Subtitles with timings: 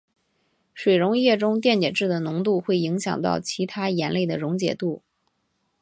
[0.73, 5.03] 水溶液中电解质的浓度会影响到其他盐类的溶解度。